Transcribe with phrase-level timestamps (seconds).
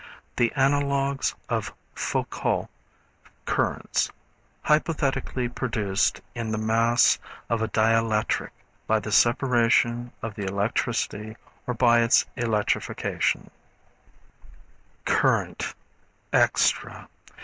[0.37, 2.69] The analogues of Foucault
[3.45, 4.09] currents,
[4.63, 7.19] hypothetically produced in the mass
[7.51, 8.49] of a dielectric
[8.87, 11.37] by the separation of the electricity
[11.67, 13.51] or by its electrification.
[14.31, 14.41] (See
[15.05, 15.75] Displacement.) Current,
[16.33, 17.07] Extra.